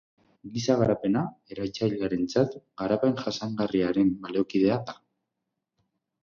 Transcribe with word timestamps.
Giza 0.53 0.75
garapena, 0.77 1.21
eratzailearentzat, 1.55 2.55
garapen 2.83 3.13
jasangarriaren 3.21 4.11
baliokidea 4.25 4.81
da. 4.91 4.97